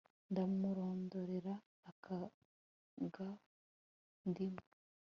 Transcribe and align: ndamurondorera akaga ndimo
ndamurondorera 0.31 1.53
akaga 1.89 3.27
ndimo 4.29 4.63